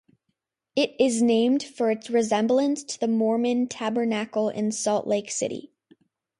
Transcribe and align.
It 0.75 0.95
is 0.97 1.21
named 1.21 1.61
for 1.61 1.91
its 1.91 2.09
resemblance 2.09 2.83
to 2.85 2.99
the 2.99 3.07
Mormon 3.07 3.67
Tabernacle 3.67 4.49
in 4.49 4.71
Salt 4.71 5.05
Lake 5.05 5.29
City. 5.29 5.73